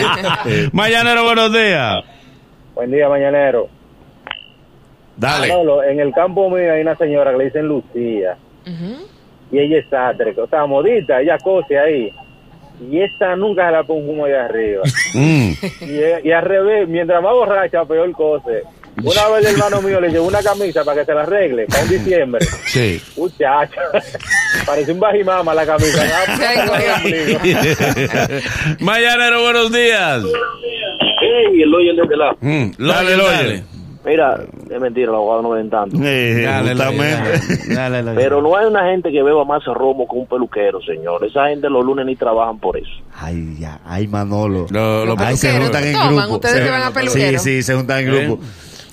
Sí. 0.46 0.68
Mañanero, 0.72 1.24
buenos 1.24 1.52
días. 1.52 1.96
Buen 2.74 2.90
día, 2.90 3.08
mañanero. 3.08 3.68
Dale. 5.16 5.48
Manolo, 5.48 5.82
en 5.82 6.00
el 6.00 6.12
campo 6.12 6.48
mío 6.48 6.72
hay 6.72 6.82
una 6.82 6.96
señora 6.96 7.32
que 7.32 7.38
le 7.38 7.44
dicen 7.44 7.66
Lucía. 7.66 8.36
Y 9.52 9.58
ella 9.58 9.78
es 9.78 9.88
sastre, 9.88 10.34
o 10.40 10.46
sea, 10.46 10.66
modita, 10.66 11.20
ella 11.20 11.36
cose 11.38 11.78
ahí. 11.78 12.12
Y 12.90 13.02
esta 13.02 13.36
nunca 13.36 13.66
se 13.66 13.72
la 13.72 13.82
humo 13.82 14.24
allá 14.24 14.44
arriba. 14.46 14.82
Mm. 15.12 15.52
y, 15.80 16.28
y 16.28 16.32
al 16.32 16.44
revés, 16.44 16.86
mientras 16.86 17.20
más 17.20 17.32
borracha, 17.32 17.84
peor 17.84 18.12
cose. 18.12 18.62
Una 19.02 19.28
vez 19.28 19.46
el 19.46 19.54
hermano 19.54 19.80
mío 19.82 20.00
le 20.00 20.10
llevó 20.10 20.26
una 20.28 20.42
camisa 20.42 20.84
para 20.84 21.00
que 21.00 21.06
se 21.06 21.14
la 21.14 21.22
arregle, 21.22 21.66
para 21.66 21.82
un 21.82 21.88
diciembre. 21.88 22.44
Sí. 22.66 23.00
Muchacho, 23.16 23.80
parece 24.66 24.92
un 24.92 25.00
bajimama 25.00 25.54
la 25.54 25.64
camisa. 25.64 26.00
Mañanero, 28.80 29.42
buenos 29.42 29.72
días. 29.72 30.22
Ey, 31.22 31.62
el 31.62 31.74
hoyo 31.74 31.94
desde 31.94 32.16
la. 32.16 32.32
Mm, 32.40 32.72
Dale, 32.78 33.16
Loyer, 33.16 33.42
Loyer. 33.44 33.62
Mira, 34.04 34.40
es 34.70 34.80
mentira, 34.80 35.08
los 35.08 35.16
abogados 35.16 35.42
no 35.42 35.50
ven 35.50 35.68
tanto. 35.68 35.96
Eh, 36.02 36.42
Dale, 36.42 36.70
justamente. 36.70 37.74
dale, 37.74 38.02
dale, 38.02 38.14
Pero 38.20 38.40
no 38.40 38.56
hay 38.56 38.66
una 38.66 38.84
gente 38.90 39.10
que 39.12 39.22
beba 39.22 39.44
más 39.44 39.62
romo 39.66 40.08
que 40.08 40.16
un 40.16 40.26
peluquero, 40.26 40.80
señor. 40.80 41.22
Esa 41.24 41.48
gente 41.48 41.68
los 41.68 41.84
lunes 41.84 42.06
ni 42.06 42.16
trabajan 42.16 42.58
por 42.58 42.78
eso. 42.78 42.90
Ay, 43.14 43.56
ya, 43.58 43.78
ay, 43.84 44.06
Manolo. 44.06 44.66
Lo- 44.70 45.04
lo- 45.04 45.14
Ay, 45.18 45.36
se 45.36 45.48
peluqueros 45.48 45.64
juntan 45.68 45.84
en 45.84 45.92
toman, 45.92 46.16
grupo. 46.16 46.34
ustedes 46.36 46.54
Se- 46.56 46.62
que 46.64 46.70
van 46.70 46.82
a 46.82 46.90
peluquero. 46.92 47.38
Sí, 47.38 47.56
sí, 47.56 47.62
se 47.62 47.74
juntan 47.74 47.98
en 47.98 48.06
grupo. 48.06 48.42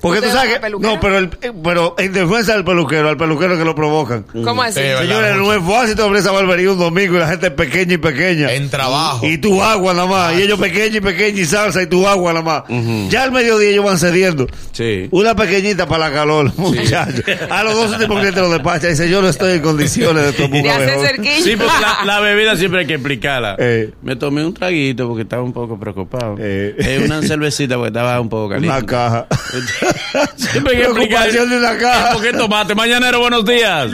Porque 0.01 0.22
tú 0.22 0.27
¿Ustedes 0.27 0.48
sabes 0.50 0.60
que, 0.60 0.70
no, 0.80 1.00
pero, 1.00 1.18
el, 1.18 1.30
eh, 1.42 1.51
pero 1.63 1.96
en 1.98 2.13
defensa 2.13 2.54
del 2.54 2.63
peluquero, 2.63 3.10
al 3.10 3.18
peluquero 3.18 3.58
que 3.58 3.66
lo 3.66 3.74
provocan. 3.74 4.24
¿Cómo 4.44 4.62
así? 4.62 4.80
Sí. 4.80 4.88
Señores, 5.00 5.36
no 5.38 5.51
es 5.54 5.62
fácil 5.63 5.96
tú 5.96 6.04
abrir 6.04 6.20
esa 6.22 6.32
barbería 6.32 6.72
un 6.72 6.80
domingo 6.80 7.16
y 7.16 7.20
la 7.20 7.27
gente 7.27 7.48
es 7.48 7.54
pequeña 7.54 7.96
y 7.96 7.98
pequeña. 7.98 8.54
En 8.54 8.70
trabajo. 8.70 9.25
Y 9.25 9.38
tu 9.39 9.62
agua 9.63 9.94
nada 9.94 10.08
más. 10.08 10.38
Y 10.38 10.44
ellos 10.44 10.60
pequeños 10.60 10.98
y 10.98 11.01
pequeños 11.01 11.39
y 11.39 11.46
salsa 11.46 11.82
y 11.82 11.88
tu 11.88 12.08
agua 12.08 12.32
nada 12.34 12.46
más. 12.46 13.10
Ya 13.10 13.24
al 13.24 13.32
mediodía 13.32 13.70
ellos 13.70 13.86
van 13.86 13.98
cediendo. 13.98 14.48
Sí. 14.72 15.08
Una 15.12 15.36
pequeñita 15.36 15.88
para 15.88 16.10
la 16.10 16.13
calor, 16.16 16.51
muchachos. 16.58 17.24
A 17.50 17.63
los 17.63 17.74
dos 17.75 17.92
últimos 17.94 18.20
clientes 18.20 18.42
los 18.42 18.51
despacha 18.51 18.88
y 18.88 18.92
dice, 18.92 19.10
yo 19.10 19.22
no 19.22 19.30
estoy 19.30 19.54
en 19.54 19.62
condiciones 19.62 20.24
de 20.25 20.34
tomar 20.34 20.51
De 20.51 20.60
un 20.62 20.68
hacer 20.70 20.89
abejón". 20.89 21.06
cerquilla. 21.08 21.42
Sí, 21.44 21.56
porque 21.56 21.82
la, 21.82 22.06
la 22.06 22.20
bebida 22.20 22.56
siempre 22.56 22.82
hay 22.82 22.88
que 22.88 22.94
explicarla. 22.94 23.56
Eh. 23.58 23.92
Me 24.04 24.16
tomé 24.16 24.46
un 24.46 24.54
traguito 24.54 25.08
porque 25.08 25.24
estaba 25.24 25.42
un 25.42 25.54
poco 25.54 25.80
preocupado. 25.80 26.36
Eh. 26.39 26.75
Eh, 26.77 27.01
una 27.06 27.22
cervecita 27.24 27.75
porque 27.75 27.88
estaba 27.88 28.20
un 28.22 28.30
poco 28.30 28.50
caliente. 28.50 28.77
Una 28.77 28.86
caja. 28.86 29.27
Siempre 30.36 30.75
hay 30.75 30.82
que 30.82 30.88
explicar. 30.88 31.32
De 31.32 31.58
una 31.58 31.77
caja. 31.77 32.13
¿Por 32.13 32.24
qué 32.24 32.34
tomaste? 32.34 32.75
Mañanero, 32.75 33.20
buenos 33.20 33.46
días. 33.46 33.91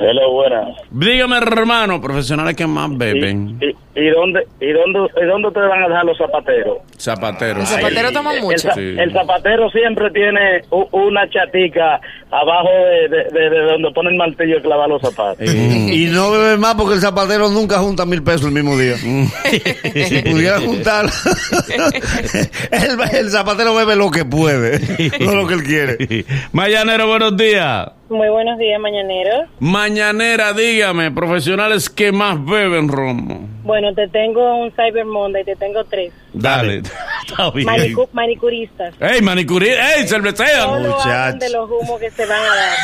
Hello, 0.00 0.32
buena. 0.32 0.68
Dígame, 0.90 1.36
hermano, 1.38 2.00
profesionales 2.00 2.56
que 2.56 2.66
más 2.66 2.96
beben. 2.96 3.58
Y, 3.60 3.74
¿Y 3.94 4.08
dónde, 4.08 4.40
y 4.58 4.72
dónde, 4.72 5.00
y 5.22 5.26
dónde 5.26 5.48
ustedes 5.48 5.68
van 5.68 5.82
a 5.82 5.88
dejar 5.88 6.04
los 6.06 6.16
zapateros? 6.16 6.78
Zapatero. 6.98 7.58
Los 7.58 7.68
zapateros 7.68 8.12
toman 8.12 8.36
El, 8.36 8.42
mucho. 8.42 8.68
el 8.74 9.12
zapatero 9.12 9.68
siempre 9.70 10.10
tiene 10.12 10.62
u- 10.70 10.88
una 10.92 11.28
chatica 11.28 12.00
abajo 12.30 12.70
de, 12.70 13.08
de- 13.14 13.24
de- 13.30 13.50
de 13.50 13.60
donde 13.70 13.90
pone 13.94 14.08
el 14.10 14.16
martillo 14.16 14.56
y 14.56 14.62
clava 14.62 14.86
los 14.86 15.02
zapatos. 15.02 15.46
Y 15.52 16.06
no 16.10 16.30
bebe 16.30 16.56
más 16.56 16.74
porque 16.74 16.94
el 16.94 17.00
zapatero 17.00 17.50
nunca 17.50 17.80
junta 17.80 18.06
mil 18.06 18.22
pesos 18.22 18.46
el 18.46 18.52
mismo 18.52 18.78
día. 18.78 18.96
si 18.96 20.22
pudiera 20.22 20.58
juntar, 20.60 21.06
el, 22.70 23.00
el 23.18 23.30
zapatero 23.30 23.74
bebe 23.74 23.94
lo 23.96 24.10
que 24.10 24.24
puede, 24.24 24.80
no 25.20 25.34
lo 25.34 25.46
que 25.46 25.54
él 25.54 25.62
quiere. 25.64 26.24
Mañanero, 26.52 27.06
buenos 27.08 27.36
días. 27.36 27.88
Muy 28.12 28.28
buenos 28.28 28.58
días, 28.58 28.78
mañaneros. 28.78 29.48
Mañanera, 29.58 30.52
dígame, 30.52 31.10
profesionales 31.12 31.88
que 31.88 32.12
más 32.12 32.44
beben 32.44 32.88
romo. 32.88 33.48
Bueno, 33.62 33.94
te 33.94 34.06
tengo 34.08 34.56
un 34.58 34.70
Cyber 34.72 35.06
Monday, 35.06 35.44
te 35.44 35.56
tengo 35.56 35.82
tres. 35.84 36.12
Dale. 36.34 36.82
Está 37.26 37.50
bien. 37.52 37.66
Manicu- 37.68 38.08
manicuristas. 38.12 38.94
¡Ey, 39.00 39.22
manicuri! 39.22 39.68
¡Ey, 39.70 40.06
cervecean! 40.06 40.82
Muchacho. 40.82 41.00
hablan 41.04 41.38
de 41.38 41.48
los 41.50 41.70
humos 41.70 41.98
que 42.00 42.10
se 42.10 42.26
van 42.26 42.42
a 42.42 42.54
dar. 42.54 42.76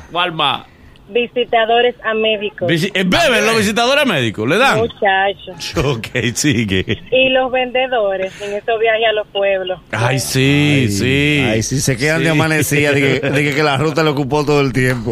¿Cuál 0.10 0.32
más? 0.32 0.66
Visitadores 1.06 1.94
a 2.02 2.14
médicos. 2.14 2.66
Visi- 2.70 2.90
eh, 2.94 3.04
¿Beben 3.06 3.44
los 3.46 3.58
visitadores 3.58 4.06
médicos? 4.06 4.48
¿Le 4.48 4.56
dan? 4.56 4.78
Muchachos. 4.78 5.74
Ok, 5.84 6.06
sigue. 6.34 6.84
Y 7.10 7.28
los 7.30 7.52
vendedores 7.52 8.32
en 8.40 8.54
estos 8.54 8.80
viajes 8.80 9.06
a 9.10 9.12
los 9.12 9.26
pueblos. 9.28 9.80
Ay, 9.92 10.18
sí, 10.18 10.88
sí. 10.90 11.44
Ay, 11.46 11.62
si 11.62 11.80
se 11.80 11.96
quedan 11.96 12.18
Sí. 12.18 12.24
de 12.24 12.30
amanecida, 12.30 12.92
de 12.92 13.20
que, 13.20 13.30
de 13.30 13.54
que- 13.54 13.62
la 13.62 13.76
ruta 13.76 14.02
le 14.02 14.10
ocupó 14.10 14.44
todo 14.46 14.60
el 14.62 14.72
tiempo. 14.72 15.10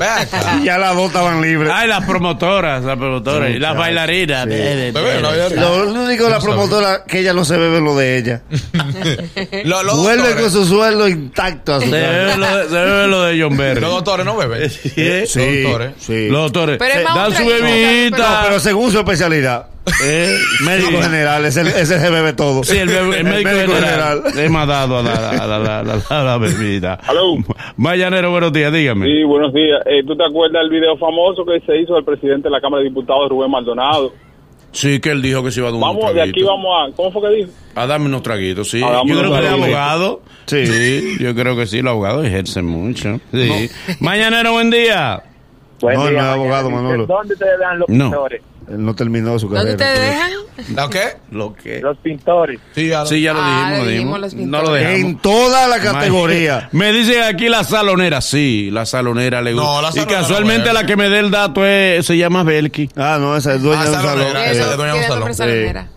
Y 0.61 0.65
ya 0.65 0.79
las 0.79 0.95
dos 0.97 1.09
estaban 1.09 1.41
libres. 1.43 1.71
Ay, 1.75 1.89
las 1.89 2.05
promotoras, 2.07 2.83
las 2.85 2.97
promotoras 2.97 3.51
y 3.51 3.59
las 3.59 3.77
bailarinas. 3.77 4.49
sí. 4.51 4.93
Lo 5.57 5.85
único 6.05 6.25
de 6.25 6.31
la 6.31 6.41
promotora 6.41 7.05
que 7.07 7.21
ella 7.21 7.33
no 7.35 7.45
se 7.45 7.57
bebe 7.59 7.81
lo 7.81 7.95
de 7.97 8.17
ella. 8.19 8.43
Lo- 9.65 9.97
Vuelve 9.97 10.23
doctores- 10.29 10.41
con 10.43 10.51
su 10.51 10.65
sueldo 10.67 11.09
intacto 11.09 11.75
a 11.75 11.81
su 11.81 11.87
Se 11.87 11.93
bebe 11.93 12.37
lo 12.37 12.57
de, 12.57 12.69
se 12.69 12.75
bebe 12.75 13.07
lo 13.09 13.23
de 13.23 13.43
John 13.43 13.57
Berry. 13.57 13.81
Los 13.81 13.91
doctores 13.91 14.25
no 14.27 14.37
beben. 14.37 14.71
Sí, 14.83 14.93
Los 14.97 15.35
doctores. 15.35 15.82
Sí. 15.99 16.29
Los 16.29 16.45
doctores. 16.53 16.79
Pero 16.79 16.95
es 17.01 17.05
más 17.05 17.15
Dan 17.15 17.27
su 17.33 17.33
traguito, 17.47 17.65
bebita. 17.65 18.17
pero- 18.17 18.29
No, 18.29 18.37
pero 18.45 18.61
según 18.61 18.91
su 18.91 18.99
especialidad. 18.99 19.67
Eh, 20.05 20.39
Médico 20.65 20.91
sí. 20.93 21.03
general, 21.03 21.45
ese, 21.45 21.63
ese 21.63 21.99
se 21.99 22.11
bebe 22.11 22.33
todo. 22.35 22.63
Sí, 22.63 22.79
el, 22.79 22.89
bebé- 22.89 23.17
el 23.17 23.25
médico, 23.25 23.51
general, 23.75 24.23
le 24.35 24.45
hemos 24.45 24.69
dado 24.69 24.99
a 24.99 25.03
la, 25.03 25.13
a 25.13 25.33
la, 25.33 25.57
a 25.57 25.59
la, 25.59 25.79
a 25.81 25.83
la- 25.83 26.03
a 26.09 26.23
la 26.23 26.39
bebida. 26.39 27.01
Aló. 27.07 27.35
Mañanero, 27.77 28.31
buenos 28.31 28.53
días, 28.53 28.73
dígame. 28.73 29.07
Sí, 29.07 29.25
buenos 29.25 29.53
días. 29.53 29.81
Eh, 29.87 30.05
¿Tú 30.07 30.17
te 30.17 30.25
acuerdas 30.25 30.63
del 30.63 30.71
video 30.71 30.97
famoso 30.99 31.45
que 31.45 31.59
se 31.67 31.81
hizo 31.81 31.95
del 31.95 32.05
presidente 32.05 32.45
de 32.45 32.51
la 32.51 32.61
Cámara 32.61 32.83
de 32.83 32.91
Diputados, 32.91 33.29
Rubén 33.29 33.51
Maldonado? 33.51 34.13
Sí, 34.71 35.01
que 35.01 35.11
él 35.11 35.21
dijo 35.21 35.43
que 35.45 35.51
se 35.51 35.61
iba 35.61 35.69
a 35.69 35.73
dar 35.73 35.79
unos 35.83 35.97
Vamos, 35.97 36.15
de 36.15 36.21
aquí 36.23 36.31
traguitos. 36.31 36.49
vamos 36.49 36.93
a... 36.93 36.97
¿Cómo 36.97 37.13
fue 37.13 37.23
que 37.29 37.37
dijo? 37.37 37.51
A 37.75 37.87
darme 37.87 38.07
unos 38.07 38.23
traguitos, 38.23 38.71
sí. 38.71 38.83
A 38.83 38.91
darme 38.91 39.11
yo 39.13 39.19
creo 39.19 39.31
que 39.33 39.37
el 39.39 39.43
traguitos. 39.45 39.65
abogado. 39.69 40.23
Sí. 40.47 41.17
yo 41.21 41.35
creo 41.35 41.57
que 41.57 41.67
sí, 41.67 41.83
los 41.83 41.91
abogados 41.91 42.25
ejercen 42.25 42.65
mucho. 42.67 43.21
Sí. 43.33 43.69
Mañanero, 44.01 44.53
buen 44.53 44.71
día. 44.71 45.23
Buen 45.83 45.97
No, 45.97 46.09
día, 46.09 46.13
no 46.23 46.27
es 46.29 46.33
abogado, 46.35 46.71
mañana. 46.71 46.89
Manolo. 46.89 47.07
¿Dónde 47.07 47.35
ustedes 47.35 47.59
dan 47.61 47.79
los 47.79 47.89
No. 47.89 48.05
pintores? 48.11 48.43
Él 48.71 48.85
no 48.85 48.95
terminó 48.95 49.39
su 49.39 49.49
¿Dónde 49.49 49.77
carrera. 49.77 49.95
te 49.95 50.01
dejan? 50.01 50.31
¿La 50.77 50.89
qué? 50.89 51.17
¿Lo 51.33 51.53
que? 51.55 51.81
Los 51.81 51.99
pintores. 51.99 52.61
Sí, 52.75 52.87
ya 52.89 53.01
lo- 53.01 53.07
Sí, 53.07 53.21
ya 53.21 53.33
lo 53.33 53.41
Ah, 53.43 53.47
dijimos, 53.49 53.71
le 53.71 53.79
lo 53.85 53.91
dijimos 53.91 54.23
dijimos. 54.23 54.51
los 54.51 54.63
No 54.63 54.63
lo 54.63 54.73
dejamos. 54.73 54.99
En 55.01 55.19
toda 55.19 55.69
la 55.69 55.81
categoría. 55.81 56.69
Me 56.73 56.93
dicen 56.93 57.23
aquí 57.25 57.49
la 57.49 57.65
salonera, 57.65 58.21
sí, 58.21 58.71
la 58.71 58.87
salonera 58.87 59.43
le 59.43 59.53
gusta. 59.53 59.67
No, 59.67 59.83
la 59.83 59.89
y 59.89 59.93
salonera 59.93 60.21
casualmente 60.21 60.69
no 60.69 60.73
la 60.75 60.87
que 60.87 60.97
me 60.97 61.09
dé 61.11 61.19
el 61.19 61.31
dato 61.31 61.67
es, 61.67 62.07
se 62.07 62.17
llama 62.17 62.45
Belki. 62.45 62.89
Ah, 62.97 63.19
no, 63.21 63.37
esa 63.37 63.55
es 63.55 63.63
dueña 63.63 63.81
Ah, 63.81 63.85
de 63.85 63.91
un 63.91 63.97
salón. 63.97 64.11
salonera, 64.19 64.47
Eh, 64.47 64.53
esa 64.53 64.71
es 64.71 64.77
dueña 64.77 64.93
de 64.95 64.99
un 65.01 65.07
salón. 65.07 65.35
salonera. 65.35 65.89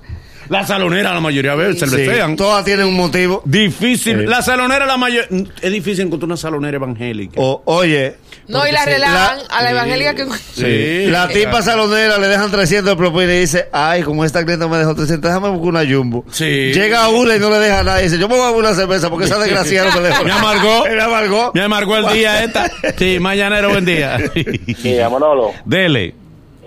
La 0.47 0.63
salonera, 0.63 1.11
la 1.11 1.21
mayoría 1.21 1.55
ve, 1.55 1.73
sí, 1.73 1.79
cervecean. 1.79 2.35
todas 2.35 2.63
tienen 2.63 2.85
un 2.85 2.93
motivo. 2.95 3.41
Difícil. 3.45 4.19
Sí. 4.19 4.25
La 4.27 4.43
salonera, 4.43 4.85
la 4.85 4.95
mayor. 4.95 5.25
Es 5.59 5.71
difícil 5.71 6.05
encontrar 6.05 6.27
una 6.27 6.37
salonera 6.37 6.75
evangélica. 6.77 7.33
O, 7.37 7.63
oye, 7.65 8.17
No, 8.47 8.67
y 8.67 8.71
la 8.71 8.83
sí, 8.83 8.89
relajan 8.91 9.37
la- 9.39 9.43
a 9.57 9.63
la 9.63 9.71
evangélica 9.71 10.13
que... 10.13 10.25
Sí. 10.53 11.07
la 11.07 11.27
tipa 11.27 11.61
salonera 11.61 12.17
le 12.19 12.27
dejan 12.27 12.51
300 12.51 12.91
de 12.91 12.95
propina 12.95 13.33
y 13.33 13.39
dice, 13.39 13.69
ay, 13.71 14.03
como 14.03 14.23
esta 14.23 14.43
clienta 14.43 14.67
me 14.67 14.77
dejó 14.77 14.93
300, 14.95 15.21
déjame 15.29 15.49
buscar 15.49 15.69
una 15.69 15.83
jumbo. 15.85 16.23
Sí. 16.31 16.71
Llega 16.73 17.07
una 17.09 17.35
y 17.35 17.39
no 17.39 17.49
le 17.49 17.57
deja 17.57 17.83
nada 17.83 17.99
y 18.01 18.03
dice, 18.03 18.17
yo 18.19 18.27
me 18.29 18.35
voy 18.37 18.45
a 18.45 18.51
una 18.51 18.73
cerveza 18.73 19.09
porque 19.09 19.25
esa 19.25 19.39
desgraciada 19.39 19.89
no 19.93 20.01
me 20.01 20.07
dejó. 20.09 20.23
Me 20.25 20.31
amargó. 20.31 20.85
Me 20.89 21.01
amargó. 21.01 21.51
Me 21.55 21.61
amargó 21.61 21.97
el 21.97 22.07
día 22.13 22.43
esta. 22.43 22.69
Sí, 22.97 23.17
mañanero, 23.19 23.69
buen 23.69 23.85
día. 23.85 24.17
Mira, 24.83 25.09
Manolo, 25.09 25.51
Dele. 25.65 26.13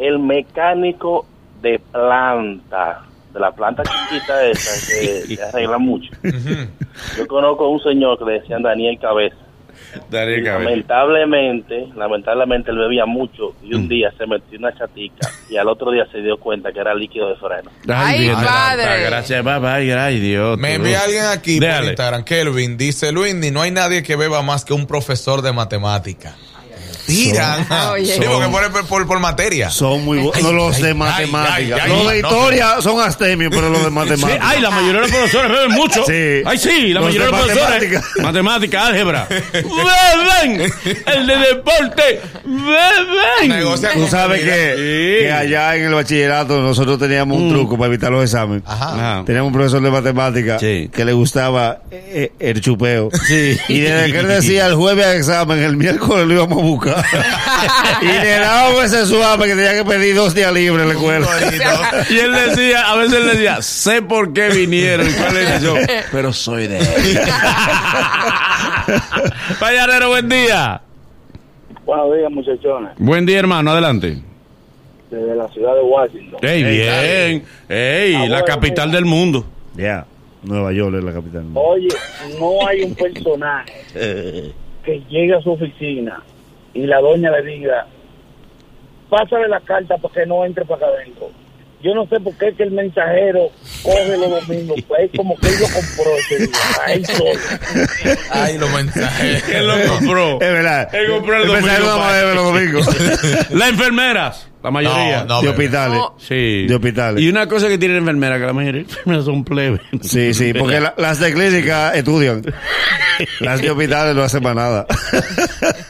el 0.01 0.19
mecánico 0.19 1.27
de 1.63 1.81
planta, 1.93 3.03
de 3.33 3.41
la 3.41 3.51
planta 3.53 3.83
chiquita 3.85 4.45
esa, 4.47 4.87
que, 5.27 5.37
que 5.37 5.43
arregla 5.43 5.79
mucho. 5.79 6.11
Yo 7.17 7.27
conozco 7.29 7.69
un 7.69 7.81
señor 7.83 8.19
que 8.19 8.25
le 8.25 8.33
decían 8.41 8.63
Daniel 8.63 8.99
Cabeza. 9.01 9.37
Lamentablemente, 10.11 11.89
lamentablemente 11.97 12.71
él 12.71 12.79
bebía 12.79 13.07
mucho 13.07 13.55
y 13.63 13.75
un 13.75 13.89
día 13.89 14.13
se 14.17 14.27
metió 14.27 14.59
una 14.59 14.77
chatica 14.77 15.29
y 15.49 15.57
al 15.57 15.69
otro 15.69 15.91
día 15.91 16.07
se 16.13 16.19
dio 16.19 16.37
cuenta 16.39 16.73
que 16.73 16.81
era 16.81 16.95
líquido 16.95 17.29
de 17.29 17.37
freno. 17.37 17.71
Ay, 17.89 18.21
bien, 18.21 18.35
padre. 18.35 18.85
Ay, 18.85 19.05
Gracias, 19.05 19.45
bye, 19.45 19.59
bye, 19.59 19.95
ay, 19.95 20.21
Dios. 20.21 20.59
Me 20.59 20.75
envía 20.75 21.03
alguien 21.03 21.25
aquí 21.25 21.59
por 21.59 21.69
Dale. 21.69 21.87
Instagram, 21.89 22.25
Kelvin, 22.25 22.77
dice 22.77 23.13
Luis, 23.13 23.35
ni 23.35 23.51
no 23.51 23.63
hay 23.63 23.71
nadie 23.71 24.03
que 24.03 24.17
beba 24.17 24.43
más 24.43 24.65
que 24.65 24.75
un 24.75 24.87
profesor 24.87 25.43
de 25.43 25.53
matemática. 25.53 26.37
Tiran. 27.09 27.67
Oye. 27.93 28.15
Sí, 28.15 28.21
porque 28.27 28.49
por, 28.49 28.87
por, 28.87 29.07
por 29.07 29.19
materia. 29.21 29.71
Son 29.71 30.05
muy 30.05 30.19
buenos. 30.19 30.43
No, 30.43 30.53
los 30.53 30.81
de 30.81 30.95
matemáticas. 30.95 31.89
los 31.89 31.99
de 32.13 32.23
no. 32.23 32.29
historia 32.29 32.81
son 32.81 33.01
astemios, 33.01 33.51
pero 33.55 33.69
los 33.71 33.81
de 33.81 33.89
Sí, 33.89 33.93
matemáticas. 33.95 34.41
ay, 34.43 34.61
la 34.61 34.71
mayoría 34.71 35.01
de 35.01 35.09
los 35.09 35.11
profesores 35.11 35.51
beben 35.51 35.71
mucho. 35.73 36.05
Sí. 36.07 36.43
Ay, 36.45 36.59
sí, 36.59 36.89
la 36.93 37.01
Los 37.01 37.09
mayoría 37.15 37.27
de 37.27 37.31
los 37.33 37.41
profesores. 37.41 37.91
matemática. 37.93 38.23
Matemática, 38.23 38.87
álgebra. 38.87 39.29
Beben. 39.53 40.73
El 41.07 41.27
de 41.27 41.37
deporte. 41.39 42.21
Beben. 42.45 43.93
Tú 43.95 44.09
sabes 44.09 44.41
que, 44.43 45.19
que 45.23 45.33
allá 45.33 45.77
en 45.77 45.85
el 45.85 45.95
bachillerato 45.95 46.61
nosotros 46.61 46.99
teníamos 46.99 47.39
un 47.39 47.51
truco 47.51 47.77
para 47.77 47.89
evitar 47.89 48.11
los 48.11 48.25
exámenes. 48.25 48.63
Ajá. 48.67 48.95
Ajá. 48.95 49.23
Teníamos 49.25 49.49
un 49.49 49.55
profesor 49.55 49.83
de 49.83 49.91
matemáticas 49.91 50.61
Sí. 50.61 50.91
que 50.93 51.05
le 51.05 51.13
gustaba 51.13 51.79
eh, 51.91 52.33
el 52.39 52.61
chupeo. 52.61 53.11
Sí. 53.27 53.57
Y 53.69 53.81
desde 53.81 54.13
que 54.13 54.19
él 54.21 54.29
decía 54.29 54.67
el 54.67 54.75
jueves 54.75 55.07
al 55.07 55.17
examen, 55.17 55.59
el 55.63 55.77
miércoles 55.77 56.27
lo 56.27 56.35
íbamos 56.35 56.59
a 56.59 56.63
buscar. 56.63 56.98
Y 58.03 58.07
le 58.07 58.39
dábamos 58.39 58.85
ese 58.85 59.07
suave 59.07 59.47
que 59.47 59.55
tenía 59.55 59.73
que 59.75 59.85
pedir 59.85 60.15
dos 60.17 60.35
días 60.35 60.53
libres 60.53 60.83
en 60.83 60.89
la 60.89 60.95
escuela. 60.95 61.27
Y 62.11 62.19
él 62.19 62.33
decía, 62.33 62.91
a 62.91 62.97
veces 62.97 63.15
él 63.21 63.27
decía, 63.27 63.63
sé 63.63 64.03
por 64.03 64.33
qué 64.33 64.49
vinieron. 64.49 65.09
¿Y 65.09 65.13
cuál 65.13 65.37
es 65.37 65.63
yo? 65.63 65.75
Pero 66.13 66.33
soy 66.33 66.67
de 66.67 66.79
él. 66.79 66.85
Payanero, 69.61 70.09
buen 70.09 70.29
día. 70.29 70.81
Buenos 71.85 72.15
días, 72.17 72.31
muchachones, 72.31 72.91
Buen 72.99 73.25
día, 73.27 73.39
hermano, 73.39 73.71
adelante. 73.71 74.19
desde 75.11 75.35
la 75.35 75.49
ciudad 75.49 75.75
de 75.75 75.81
Washington. 75.83 76.39
Ey, 76.43 76.63
bien. 76.63 77.45
Ey, 77.69 78.15
Ah, 78.15 78.27
la 78.29 78.43
capital 78.45 78.89
mira. 78.89 78.97
del 78.99 79.05
mundo. 79.07 79.47
Ya, 79.75 80.05
Nueva 80.43 80.71
York 80.73 80.97
es 80.99 81.05
la 81.05 81.13
capital. 81.13 81.45
Oye, 81.55 81.89
no 82.39 82.67
hay 82.69 82.83
un 82.83 82.95
personaje 82.95 83.73
que 84.85 85.03
llegue 85.09 85.35
a 85.35 85.41
su 85.41 85.53
oficina 85.53 86.23
y 86.75 86.87
la 86.87 87.01
doña 87.01 87.31
le 87.31 87.43
diga, 87.43 87.87
pásale 89.09 89.49
la 89.49 89.61
carta 89.61 89.97
para 89.99 90.15
que 90.15 90.27
no 90.27 90.45
entre 90.45 90.65
para 90.65 90.87
acá 90.87 90.97
adentro. 90.97 91.31
Yo 91.81 91.95
no 91.95 92.07
sé 92.07 92.21
por 92.21 92.35
qué 92.35 92.55
que 92.55 92.65
el 92.65 92.73
mensajero 92.73 93.51
coge 93.83 94.17
los 94.17 94.47
domingos, 94.47 94.81
pues 94.89 95.01
es 95.05 95.11
como 95.17 95.37
que 95.39 95.49
él 95.49 95.55
lo 95.61 95.67
compró 95.69 96.17
ese 96.19 96.39
día, 96.39 96.57
a 96.87 96.93
él 96.93 97.07
solo. 97.07 97.41
Ay, 98.31 98.59
los 98.59 98.71
mensajes. 98.73 99.45
Él 99.53 99.67
lo 99.67 99.89
compró. 99.89 100.33
Es 100.41 100.53
verdad. 100.53 100.95
Él 100.95 101.11
compró 101.11 101.37
el 101.43 101.49
mensaje 101.51 101.81
domingo 101.81 101.99
no 101.99 102.35
los 102.35 102.45
domingos. 102.45 103.51
Las 103.51 103.69
enfermeras, 103.71 104.49
la 104.63 104.71
mayoría. 104.71 105.19
No, 105.25 105.37
no, 105.37 105.43
de 105.43 105.49
hospitales. 105.49 105.99
No. 105.99 106.15
Sí. 106.19 106.67
De 106.67 106.75
hospitales. 106.75 107.23
Y 107.23 107.29
una 107.29 107.47
cosa 107.49 107.69
que 107.69 107.79
tiene 107.79 107.95
la 107.95 108.01
enfermera, 108.01 108.39
que 108.39 108.47
la 108.47 108.53
mayoría 108.53 108.83
de 108.83 108.87
las 108.89 108.97
enfermeras 108.99 109.25
son 109.25 109.45
plebes. 109.45 109.81
Sí, 110.03 110.35
sí, 110.35 110.53
porque 110.53 110.81
la- 110.81 110.95
las 110.97 111.19
de 111.21 111.33
clínica 111.33 111.95
estudian. 111.95 112.43
Las 113.41 113.61
de 113.61 113.71
hospitales 113.71 114.15
no 114.15 114.23
hacen 114.23 114.43
para 114.43 114.55
nada. 114.55 114.87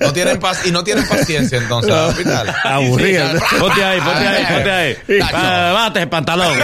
No 0.00 0.12
tienen 0.12 0.38
paz 0.38 0.64
y 0.66 0.70
no 0.70 0.82
tienen 0.82 1.06
paciencia 1.06 1.58
entonces 1.58 1.92
al 1.92 2.08
hospital. 2.10 2.54
Aburridas. 2.64 3.42
Ponte 3.58 3.84
ahí, 3.84 4.00
ponte 4.00 4.26
ahí, 4.26 4.44
ponte 4.54 4.70
ahí. 4.70 4.96
Ah, 5.32 5.72
bate 5.74 6.00
el 6.02 6.08
pantalón. 6.08 6.56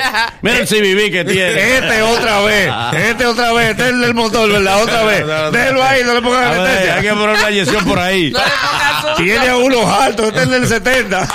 Mira, 0.42 0.58
el 0.58 0.66
CBB 0.68 1.10
que 1.12 1.24
tiene. 1.24 1.76
Este 1.76 2.02
otra 2.02 2.40
vez, 2.40 2.70
este 2.94 3.26
otra 3.26 3.52
vez, 3.52 3.70
este 3.70 3.82
es 3.84 3.88
el 3.90 4.00
del 4.00 4.14
motor, 4.14 4.50
¿verdad? 4.50 4.82
Otra 4.82 5.02
vez. 5.04 5.24
Déjelo 5.52 5.82
ahí, 5.82 6.02
no 6.04 6.14
le 6.14 6.22
pongan 6.22 6.44
A 6.44 6.50
ver, 6.50 6.60
anestesia. 6.60 6.94
hay 6.96 7.02
que 7.02 7.10
poner 7.10 7.28
una 7.30 7.50
inyección 7.50 7.84
por 7.84 7.98
ahí. 7.98 8.32
No 8.32 8.38
le 8.40 8.50
pongas 8.50 8.94
azúcar. 8.96 9.16
Tiene 9.16 9.48
a 9.48 9.56
unos 9.56 9.86
altos, 9.86 10.26
este 10.28 10.38
es 10.40 10.44
el 10.44 10.50
del 10.50 10.68
70. 10.68 11.28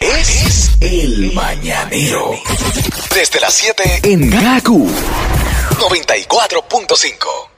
Es 0.00 0.70
el 0.80 1.32
mañanero. 1.32 2.32
Desde 3.14 3.40
las 3.40 3.54
7 3.54 4.00
en 4.04 4.30
Gaku 4.30 4.88
94.5. 5.78 7.53